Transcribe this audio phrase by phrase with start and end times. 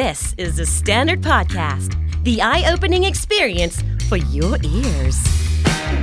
[0.00, 1.90] This is the Standard Podcast,
[2.24, 3.76] the eye opening experience
[4.08, 5.18] for your ears.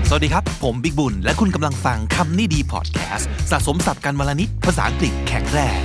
[0.07, 5.79] สวัสดีครับ ผมบิ๊กบุญ และคุณกำลังฟังคำนี้ดีพอดแคสต์สะสมสับกันวลนิดภาษาอังกฤษแข็งแรง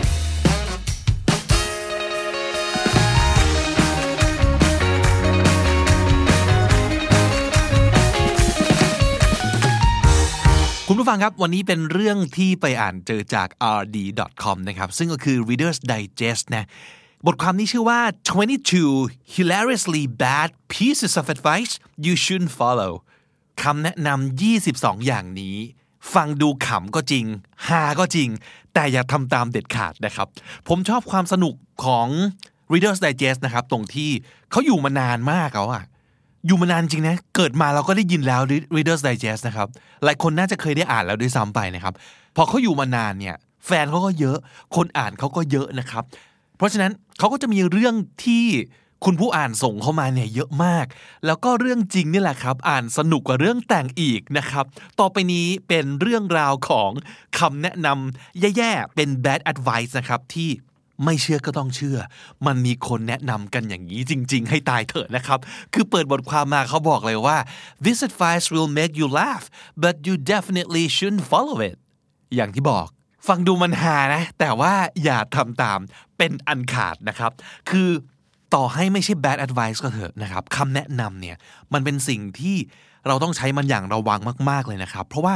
[10.88, 13.48] คุณผู้ฟังครับ วันนี้เป็นเรื่องที่ไปอ่านเจอจาก
[13.78, 16.66] rd.com นะครับ ซึ่งก็คือ Reader's Digest นะ
[17.28, 18.00] บทความนี้ชื่อว่า
[18.70, 21.72] 22 hilariously bad pieces of advice
[22.06, 22.92] you shouldn't follow
[23.62, 25.56] คำแนะนำ 22 อย่างนี้
[26.14, 27.24] ฟังดูขำก็จริง
[27.66, 28.28] ฮาก็จริง
[28.74, 30.28] แต่อย่าทำตามเด็ดขาดนะครับ
[30.68, 32.08] ผมชอบความสนุกของ
[32.72, 34.10] Reader's Digest นะครับ ตรงที่
[34.50, 35.84] เขาอยู่มานานมากเขาอะ
[36.46, 38.40] อยู่มานานจริงนะ เกิดมาเราก็ได้ยินแล้ว
[38.76, 39.68] Reader's Digest นะครับ
[40.04, 41.94] หลายคนน่าจะเคยได้อ่านแล้วด้วยซ้ำไปนะครับ
[42.36, 44.36] พอเขาอยู่มานานเนี่ย แฟนเขาก็เยอะ
[44.76, 46.04] คนอ่านเขาก็เยอะนะครับ
[46.56, 47.94] เพราะฉะนั้นเขาก็จะมีเรื่อง
[48.24, 48.46] ที่
[49.04, 50.86] คุณผู้อ่านส่งเข้ามาเนี่ยเยอะมาก
[51.26, 54.64] แล้วก็เรื่องจริงนี่แหละครับ อ่านสนุกกว่าเรื่องแต่งอีกนะครับ
[55.00, 56.90] ต่อไปนี้เป็นเรื่องราวของ
[57.38, 60.50] คำแนะนำแย่ๆ เป็น bad advice นะครับที่
[61.04, 61.98] ไม่เชื่อก็ต้องเชื่อ
[62.46, 65.38] มันมีคนแนะนำกันอย่างนี้จริง ๆ ให้ตายเถอะนะครับ
[65.74, 67.38] คือเปิดบทความมาเขาบอกเลยว่า
[67.84, 69.44] this advice will make you laugh
[69.82, 71.76] but you definitely shouldn't follow it
[72.34, 72.88] อย่างที่บอก
[73.26, 74.72] ฟังดูมันหานะ แต่ว่า
[75.04, 75.78] อย่าทำตาม
[76.18, 77.32] เป็นอันขาดนะครับ
[77.70, 77.88] คือ
[78.54, 81.36] ต่อให้ไม่ใช่ bad advice ก็เถอะนะครับคำแนะนำเนี่ย
[81.72, 82.56] มันเป็นสิ่งที่
[83.06, 85.34] เราต้องใช้มันอย่างระวังมาก ๆเลยนะครับ เพราะว่า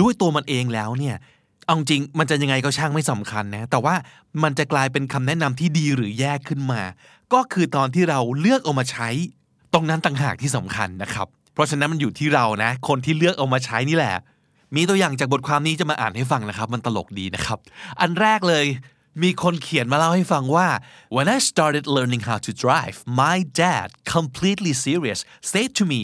[0.00, 1.16] ด้วยตัวมันเองแล้วเนี่ย
[1.64, 3.94] เอาจริงมันจะยังไงก็ช่างไม่สำคัญนะ แต่ว่า
[4.42, 6.80] มันจะกลายเป็นคำแนะนำที่ดีหรือแย่ขึ้นมา
[7.32, 9.08] ก็คือตอนที่เราเลือกเอามาใช้
[9.72, 14.14] ตรงนั้นต่างหากที่สำคัญนะครับ เพราะฉะนั้นมันอยู่ที่เรานะ คนที่เลือกเอามาใช้นี่แหละ
[14.76, 17.58] มีตัวอย่างจากบทความนี้จะมาอ่านให้ฟังนะครับ มันตลกดีนะครับ
[18.00, 18.66] อันแรกเลย
[19.22, 20.68] มีคนเขียนมาเล่าให้ฟังว่า
[21.16, 25.20] when I started learning how to drive my dad completely serious
[25.52, 26.00] said to me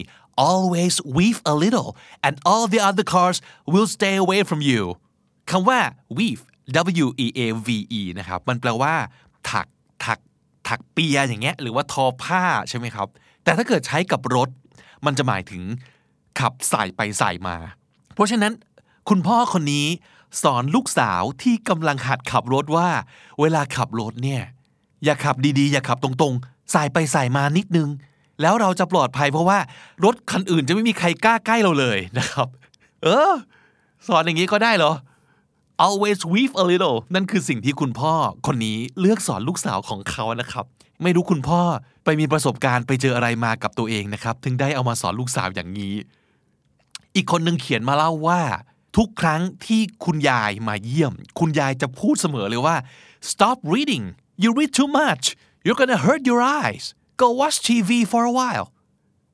[0.50, 1.91] always weave a little
[2.27, 3.38] and all the other cars
[3.72, 4.82] will stay away from you
[5.50, 5.81] คำว่า
[6.19, 6.42] weave
[7.04, 7.69] w e a v
[8.00, 8.94] e นะครับ มันแปลว่า
[9.50, 9.66] ถัก
[10.04, 10.19] ถัก
[10.69, 13.09] ถักเปียอย่างเงี้ย หรือว่าทอผ้าใช่ไหมครับ
[13.44, 14.48] แต่ถ้าเกิดใช้กับรถ
[15.06, 15.62] มันจะหมายถึง
[16.41, 17.56] ขับสายไปสายมา
[18.20, 18.53] ราะฉะนั้น
[19.08, 19.86] คุณพ่อคนนี้
[20.42, 22.88] สอนลูกสาวที่กำลังหัดขับรถว่า
[23.41, 24.42] เวลาขับรถเนี่ย
[25.04, 27.88] อย่าขับดีๆ อย่าขับตรงๆ สายไปสายมานิดนึง
[28.41, 29.59] แล้วเราจะปลอดภัยเพราะว่า
[30.04, 32.48] รถคันอื่นจะไม่มีใครกล้าใกล้เราเลยนะครับ
[33.03, 33.32] เออ
[34.09, 34.92] สอนอย่างนี้ก็ได้เหรอ
[35.86, 38.12] always weave a little นั่นคือสิ่งที่คุณพ่อ
[38.47, 40.64] คนนี้เลือกสอนลูกสาวของเขานะครับ
[41.03, 41.60] ไม่รู้คุณพ่อ
[42.04, 45.94] ไปมีประสบการณ์ไปเจออะไรมากับตัวเองนะครับ ถึงได้เอามาสอนลูกสาวอย่างนี้
[47.15, 48.41] อีกคนหนึ่งเขียนมาเล่าว่า
[48.97, 52.76] ทุกครั้งที่คุณยายมาเยี่ยม คุณยายจะพูดเสมอเลยว่า
[53.31, 54.04] stop reading
[54.43, 55.25] you read too much
[55.65, 56.84] you're gonna hurt your eyes
[57.21, 58.66] go watch TV for a while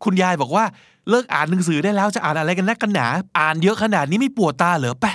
[0.04, 0.64] คุณยายบอกว่า
[1.08, 3.06] เลิกอ่านหนังสือได้แล้วจะอ่านอะไรกันนักกันหนา
[3.38, 5.06] อ่านเยอะขนาดนี้ไม่ปวดตาเหรอไป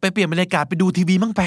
[0.00, 1.42] ไปเปลี่ยนบรรยากาศไปดูทีวีมั่งไป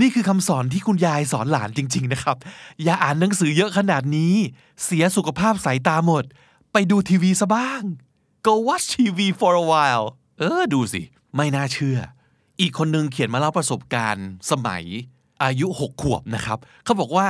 [0.00, 2.36] นี่คือคำสอนที่คุณยายสอนหลานจริง ๆ นะครับ
[2.82, 4.34] อย่าอ่านหนังสือเยอะขนาดนี้
[4.84, 6.24] เสียสุขภาพสายตาหมด
[6.72, 7.82] ไปดูทีวีซะบ้าง
[8.46, 10.06] go watch TV for a while
[10.38, 11.02] เออดูสิ
[11.36, 11.98] ไม่น่าเชื่อ
[12.60, 14.84] อีกคนนึงเขียนมาเล่าประสบการณ์สมัย
[15.44, 17.28] อายุ 6 ขวบนะครับ เขาบอกว่า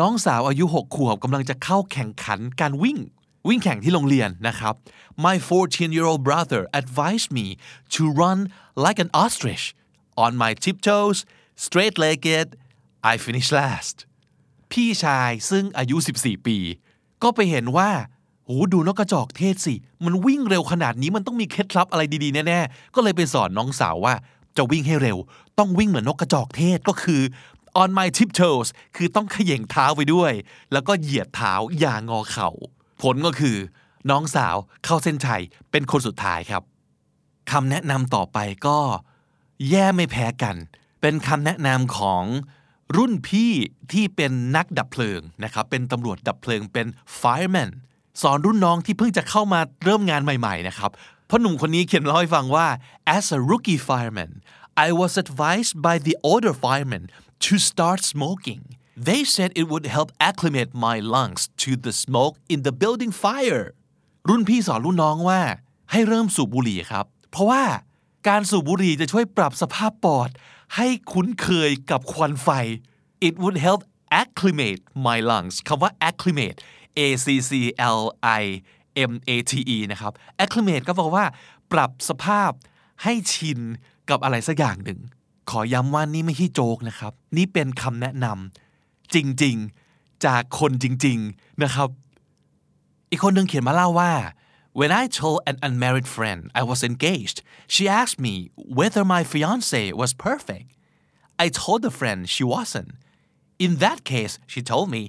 [0.00, 2.98] น้องสาวอายุ 6 ขวบกำลังจะเข้าแข่งขันการวิ่ง
[3.48, 4.74] วิ่งแข่งที่โรงเรียนนะครับ
[5.24, 7.46] My 14-year-old brother advised me
[7.94, 8.38] to run
[8.84, 9.64] like an ostrich
[10.24, 11.18] on my tiptoes
[11.64, 12.48] straight-legged
[13.12, 13.96] I finished last
[14.72, 16.58] พี่ชายซึ่งอายุ 14 ปี
[17.22, 17.90] ก็ไปเห็นว่า
[18.44, 19.74] โหดูนกกระจอกเทศสิ
[20.04, 24.14] มันวิ่งเร็วขนาดนี้มันต้องมีเคล็ดลับอะไรดีๆแน่ๆ ก็เลยไปสอนน้องสาวว่า
[24.56, 25.18] จะวิ่งให้เร็ว
[25.58, 27.22] ต้องวิ่งเหมือนนกกระจอกเทศก็คือ
[27.82, 30.32] on my tiptoes คือต้องเขย่งเท้าไปด้วย
[30.72, 32.50] แล้วก็เหยียดเท้าอย่างอเข่า
[33.02, 33.56] ผลก็คือ
[34.10, 36.62] น้องสาวเข้าเส้นชัยเป็นคนสุดท้ายครับ
[37.50, 38.78] คำแนะนำต่อไปก็
[39.70, 40.56] แย่ไม่แพ้กัน
[41.00, 42.24] เป็นคำแนะนำของ
[42.96, 43.52] รุ่นพี่
[43.92, 46.86] ที่เป็นนักดับเพลิงนะครับเป็นตำรวจดับเพลิงเป็น
[47.20, 47.70] fireman
[48.22, 50.90] สอนรุ่นน้องที่เพิ่งจะเข้ามาเริ่มงานใหม่ๆนะครับ
[51.26, 52.66] เพราะหนุ่มคนนี้เขียนเล่าให้ฟังว่า
[53.16, 54.32] as a rookie fireman
[54.86, 57.04] I was advised by the older firemen
[57.46, 58.62] to start smoking
[59.08, 63.64] they said it would help acclimate my lungs to the smoke in the building fire
[64.28, 65.40] รุ่นพี่สอนรุ่นน้องว่า
[65.90, 67.64] ให้เริ่มสูบบุหรี่ครับ เพราะว่า
[68.28, 70.30] การสูบบุหรี่จะช่วยปรับสภาพปอด
[70.76, 72.48] ให้คุ้นเคยกับควันไฟ
[73.26, 73.80] it would help
[74.22, 76.58] acclimate my lungs คำว่า acclimate
[76.98, 77.52] a c c
[77.96, 78.00] l
[78.40, 78.44] i
[79.10, 80.12] m a t e นะครับ
[80.44, 81.24] acclimate ก็บอกว่า
[81.72, 82.50] ปรับสภาพ
[83.02, 83.60] ให้ชิน
[84.10, 85.00] กับอะไรสักอย่างหนึ่ง
[85.50, 91.88] ขอย้ำว่านี่ไม่ใช่โจกนะครับ นี่เป็นคำแนะนำจริงๆ จากคนจริง ๆ นะครับ
[93.10, 94.12] อีกคนหนึ่งเขียนมาเล่าว่า
[94.80, 97.38] When I told an unmarried friend I was engaged
[97.74, 98.34] she asked me
[98.78, 100.68] whether my fiance was perfect
[101.44, 102.92] I told the friend she wasn't
[103.64, 105.02] in that case she told me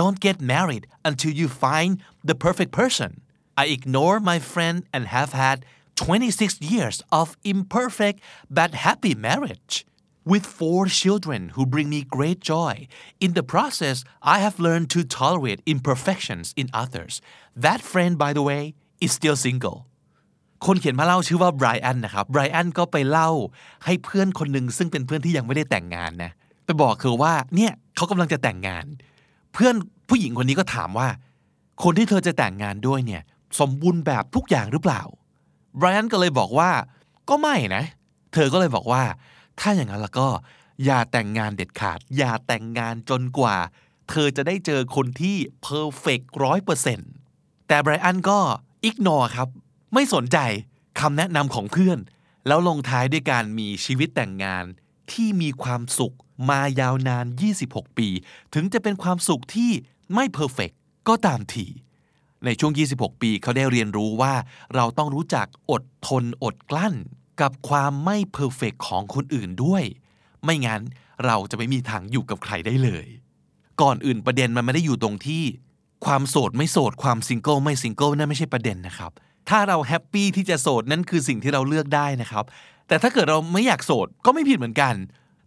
[0.00, 1.90] don't get married until you find
[2.28, 3.10] the perfect person
[3.56, 5.64] I ignored my friend and have had
[5.94, 8.20] 26 years of imperfect
[8.50, 9.86] but happy marriage
[10.26, 12.86] with four children who bring me great joy.
[13.20, 17.22] In the process, I have learned to tolerate imperfections in others.
[17.54, 19.78] That friend, by the way, is still single.
[20.66, 23.30] คนเขียนมาเล่าชื่อว่าไบรอันนะครับไบรอันก็ไปเล่า
[23.84, 26.30] ให้เพื่อนคนหนึ่งซึ่งเป็นเพื่อนที่ยังไม่ได้แต่งงานนะ
[26.64, 28.86] ไปบอกคือว่าเนี่ยเขากำลังจะแต่งงาน
[29.53, 29.75] เพื่อน
[30.09, 31.07] ผู้หญิงคนนี้ก็ถามว่า
[31.83, 33.21] คนที่เธอจะแต่งงานด้วยเนี่ย
[33.59, 35.01] สมบูรณ์แบบทุกอย่างหรือเปล่า
[35.77, 36.71] ไบรอันก็เลยบอกว่า
[37.29, 37.83] ก็ไม่นะ
[38.33, 39.03] เธอก็เลยบอกว่า
[39.59, 40.27] ถ้าอย่างนั้นแล้วก็
[40.85, 43.57] อย่าแต่งงานเด็ดขาด อย่าแต่งงานจนกว่า
[44.09, 47.11] เธอจะได้เจอคนที่เพอร์เฟกร้อยเปอร์เซ็นต์
[47.67, 48.39] แต่ไบรอันก็
[48.83, 49.47] อิกนอครับ
[49.93, 50.37] ไม่สนใจ
[50.99, 51.99] คำแนะนำของเพื่อน
[52.47, 54.65] แล้วลงท้ายด้วยการมีชีวิตแต่งงาน
[55.13, 56.15] ที่มีความสุข
[56.49, 57.25] มายาวนาน
[57.61, 58.07] 26 ปี
[58.53, 59.71] ถึงจะเป็นความสุขที่
[60.13, 60.71] ไม่ perfect
[61.07, 61.65] ก็ตามที
[62.45, 64.33] ในช่วง 26 ปีเขาได้เรียนรู้ว่า
[64.75, 66.95] เราต้องรู้จักอดทนอดกลั้น
[67.41, 69.83] กับความไม่ perfect ของคนอื่นด้วย
[70.43, 70.81] ไม่งั้น
[71.25, 73.07] เราจะไม่มีทางอยู่กับใครได้เลย
[73.81, 75.43] ก่อนอื่นประเด็นมันไม่ได้อยู่ตรงที่
[76.05, 79.11] ความโสดไม่โสดความซิงเกิลไม่ซิงเกิลนั่นไม่ใช่ประเด็นนะครับ
[79.49, 82.45] ถ้าเรา happy ที่จะโสดนั่นคือสิ่งที่เราเลือกได้นะครับ
[82.91, 84.95] แต่ถ้าเกิดเราไม่อยากโสดก็ไม่ผิดเหมือนกัน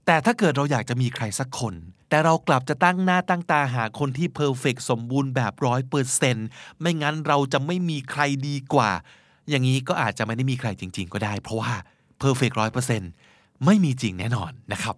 [0.07, 1.75] แต่ถ้าเกิดเราอยากจะมีใครสักคน
[2.09, 6.47] แต่เรากลับจะตั้งหน้าตั้งตาหาคนที่ perfect สมบูรณ์แบบร้อยเปอร์เซนต์
[6.81, 8.91] ไม่งั้นเราจะไม่มีใครดีกว่า
[9.49, 11.73] อย่างนี้ก็อาจจะไม่ได้มีใครจริง ๆ ก็ได้ เพราะว่า
[12.19, 13.11] perfect ร้อยเปอร์เซนต์
[13.65, 14.97] ไม่มีจริงแน่นอนนะครับ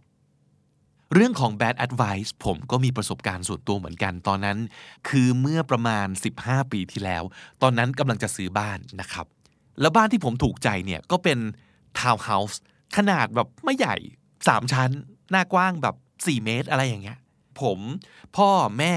[1.15, 4.59] เรื่องของ bad advice ผมก็มีประสบการณ์ส่วนตัวเหมือนกันตอนนั้น
[5.09, 6.07] คือเมื่อประมาณ
[6.41, 7.23] 15 ปีที่แล้ว
[7.63, 9.27] ตอนนั้นกำลังจะซื้อบ้านนะครับ
[9.81, 11.39] แล้วบ้านที่ผมถูกใจเนี่ยก็เป็น
[12.01, 12.61] ทาวน์เฮาส์
[12.97, 13.97] ขนาดแบบไม่ใหญ่
[14.35, 14.91] 3ชั้น
[15.31, 17.19] หน้ากว้างแบบ4เมตรอะไรอย่างเงี้ย
[17.61, 17.79] ผม
[18.37, 18.95] พ่อแม่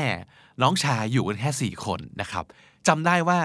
[0.62, 2.46] น้องชายอยู่กันแค่สี่คนนะครับ
[2.88, 3.40] จำได้ว่า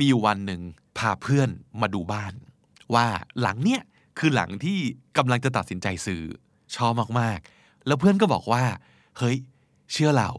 [0.00, 0.62] มีวันหนึ่ง
[0.98, 1.50] พาเพื่อน
[1.80, 2.32] มาดูบ้าน
[2.94, 3.06] ว่า
[3.40, 3.82] หลังเนี้ย
[4.18, 4.78] คือหลังที่
[5.16, 6.22] กำลังจะตัดสินใจซื้อ
[6.76, 8.64] ชอบมากๆ แล้วเพื่อนก็บอกว่า
[9.18, 9.36] เฮ้ย
[9.92, 10.30] เชื่อเรา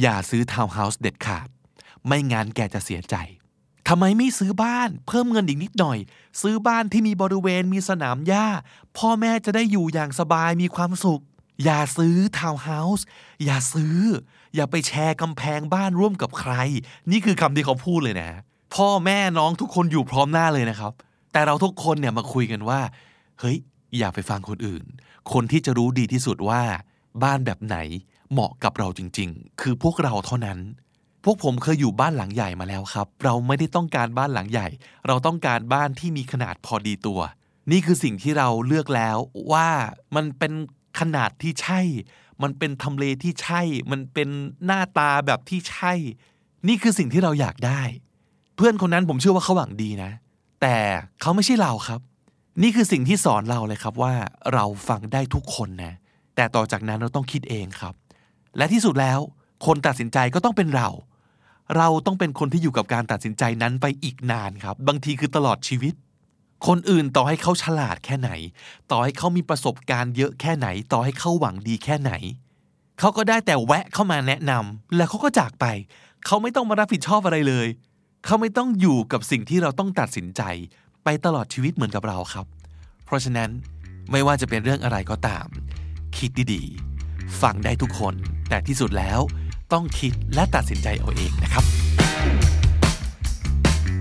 [0.00, 1.48] อย่าซื้อทาวน์เฮาส์เด็ดขาด
[2.06, 3.16] ไม่งั้นแกจะเสียใจ
[3.88, 5.98] ทำไมไม่ซื้อบ้านเพิ่มเงินอีกนิดหน่อย
[6.42, 8.46] ซื้อบ้านที่มีบริเวณมีสนามหญ้า
[8.98, 11.22] พ่อแม่จะได้อยู่อย่างสบายมีความสุข
[11.64, 13.04] อย่าซื้อทาวน์เฮาส์
[13.44, 13.96] อย่าซื้อ
[14.54, 16.54] อย่าไปแชร์กำแพงบ้านร่วมกับใคร
[17.10, 18.30] นี่คือคำที่เขาพูดเลยนะ
[18.74, 20.92] พ่อแม่น้องทุกคนอยู่พร้อมหน้าเลยนะครับ
[21.32, 22.80] แต่เราทุกคนเนี่ยมาคุยกันว่า
[23.40, 23.56] เฮ้ย
[23.98, 24.84] อย่าไปฟังคนอื่น
[25.32, 26.62] คนที่จะรู้ดีที่สุดว่า
[27.22, 27.76] บ้านแบบไหน
[28.32, 30.58] เหมาะกับเราจริง ๆ คือพวกเราเท่านั้น
[31.24, 34.68] พวกผมเคยอยู่บ้านหลังใหญ่มาแล้วครับ เราไม่ได้ต้องการบ้านหลังใหญ่
[35.06, 37.20] เราต้องการบ้านที่มีขนาดพอดีตัว
[37.70, 39.16] นี่คือสิ่งที่เราเลือกแล้ว
[39.52, 39.68] ว่า
[40.16, 40.52] มันเป็น
[41.00, 41.80] ขนาดที่ใช่
[42.42, 43.60] มันเป็นทำเลที่ใช่
[43.90, 44.28] มันเป็น
[44.64, 45.92] หน้าตาแบบที่ใช่
[46.68, 47.82] นี่คือสิ่งที่เราอยากได้
[48.56, 50.10] เพื่อนคนนั้นผมเชื่อว่าเขาหวังดีนะ
[50.62, 50.76] แต่
[51.20, 52.00] เขาไม่ใช่เราครับ
[52.62, 54.12] นี่คือสิ่งที่สอนเราเลยครับว่า
[54.54, 55.94] เราฟังได้ทุกคนนะ
[56.36, 57.94] แต่ต่อจากนั้นเราต้องคิดเองครับ
[58.56, 59.18] และที่สุดแล้ว
[59.66, 60.88] คนตัดสินใจก็ต้องเป็นเรา
[61.76, 65.94] เราต้องเป็นคนที่อยู่กับการตัดสินใจนั้นไปอีกนานครับ บางทีคือตลอดชีวิต
[66.66, 68.30] คนอื่นต่อให้เขาฉลาดแค่ไหน
[68.90, 72.12] ต่อให้เขามีประสบการณ์เยอะแค่ไหน ต่อให้เขาหวังดีแค่ไหน
[72.98, 75.66] เขาก็ได้แต่แวะเข้ามาแนะนำแล้วเขาก็จากไป
[76.26, 77.66] เขาไม่ต้องมารับผิดชอบอะไรเลย
[78.24, 80.42] เขาไม่ต้องอยู่กับสิ่งที่เราต้องตัดสินใจ
[81.04, 82.46] ไปตลอดชีวิตเหมือนกับเราครับ
[83.04, 83.50] เพราะฉะนั้น
[84.10, 85.46] ไม่ว่าจะเป็นเรื่องอะไรก็ตาม
[86.16, 88.14] คิดดีๆ ฟังได้ทุกคน
[88.48, 89.20] แต่ที่สุดแล้ว
[89.74, 91.64] ต้องคิดและตัดสินใจเอาเองนะครับ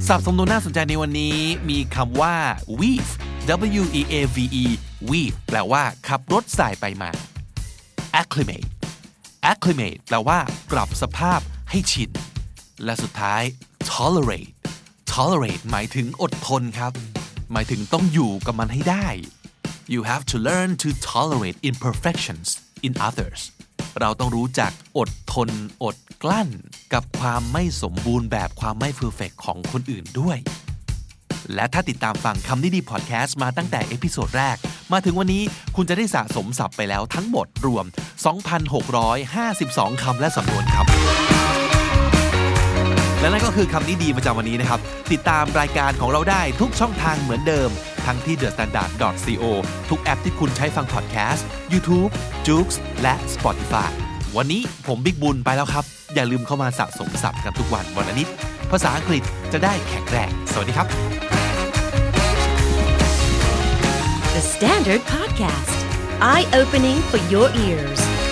[0.07, 1.37] สับสมนุนน่าสนใจในวันนี้
[1.69, 2.35] มีคำว่า
[2.79, 3.11] weave
[3.81, 4.65] w e a v e
[5.09, 7.09] weave แปลว่าขับรถสายไปมา
[8.21, 8.67] acclimate
[9.51, 10.39] acclimate แปลว่า
[10.71, 11.39] ปรับสภาพ
[11.69, 12.11] ให้ชิน
[12.83, 13.43] และสุดท้าย
[13.91, 14.51] tolerate
[15.13, 16.93] tolerate หมายถึงอดทนครับ
[17.51, 19.07] หมายถึงต้องอยู่กับมันให้ได้
[19.93, 22.47] you have to learn to tolerate imperfections
[22.87, 23.41] in others
[23.99, 25.49] เราต้องรู้จักอดทน
[25.83, 26.49] อดกลั้น
[26.93, 30.37] กับความไม่สมบูรณ์แบบความไม่ perfect ของคนอื่นด้วย
[31.55, 34.57] และถ้าติดตามฟังคำนี้ดีพอดแคสต์มาตั้งแต่ episode แรก
[34.93, 35.43] มาถึงวันนี้
[35.75, 37.85] คุณจะได้สะสมศัพท์ไปแล้วทั้งหมดรวม
[39.13, 40.85] 2,652 คำและสำนวนครับ
[43.19, 44.79] และนั่นก็คือคำนี้ดีประจำวันนี้นะครับ
[45.11, 47.69] ติดตามรายการของเราได้ทุกช่องทางเหมือนเดิม
[48.05, 49.45] ทั้งที่ thestandard.co
[49.89, 52.11] ทุกแอปที่คุณใช้ฟังพอดแคสต์ YouTube,
[52.47, 52.67] j o o x
[53.01, 53.91] และ Spotify
[54.37, 55.83] วันนี้ผมบิ๊กบุญไปแล้วครับ
[56.15, 58.27] อย่าลืมเข้ามาสะสมศัพท์กันทุกวันวันละนิด
[58.71, 60.87] ภาษาอังกฤษจะได้แข็งแรงสวัสดีครับ
[64.35, 65.77] The Standard Podcast,
[66.19, 68.22] eye opening for your ears.